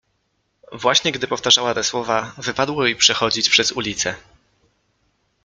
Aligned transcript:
Właśnie 0.71 1.11
gdy 1.11 1.27
powtarzała 1.27 1.73
te 1.73 1.83
słowa, 1.83 2.33
wypadło 2.37 2.85
jej 2.85 2.95
przechodzić 2.95 3.49
przez 3.49 3.71
ulicę. 3.71 4.15